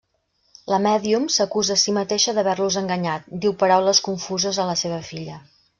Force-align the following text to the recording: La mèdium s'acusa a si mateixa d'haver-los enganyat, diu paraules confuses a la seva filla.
La 0.73 0.79
mèdium 0.85 1.27
s'acusa 1.33 1.75
a 1.77 1.81
si 1.83 1.95
mateixa 1.99 2.35
d'haver-los 2.39 2.81
enganyat, 2.83 3.31
diu 3.45 3.57
paraules 3.65 4.05
confuses 4.11 4.65
a 4.65 4.71
la 4.73 4.79
seva 4.85 5.01
filla. 5.13 5.43